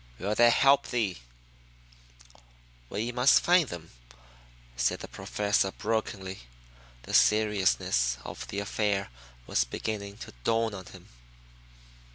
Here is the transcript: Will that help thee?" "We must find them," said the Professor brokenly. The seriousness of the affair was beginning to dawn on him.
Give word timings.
Will 0.17 0.33
that 0.33 0.53
help 0.53 0.87
thee?" 0.87 1.19
"We 2.89 3.11
must 3.11 3.39
find 3.43 3.69
them," 3.69 3.91
said 4.75 5.01
the 5.01 5.07
Professor 5.07 5.69
brokenly. 5.71 6.39
The 7.03 7.13
seriousness 7.13 8.17
of 8.25 8.47
the 8.47 8.57
affair 8.57 9.11
was 9.45 9.63
beginning 9.63 10.17
to 10.25 10.33
dawn 10.43 10.73
on 10.73 10.87
him. 10.87 11.07